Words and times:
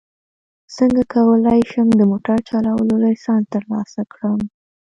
څنګه 0.75 1.01
کولی 1.13 1.59
شم 1.71 1.87
د 1.95 2.01
موټر 2.11 2.37
چلولو 2.49 2.95
لایسنس 3.03 3.45
ترلاسه 3.53 4.01
کړم 4.13 4.39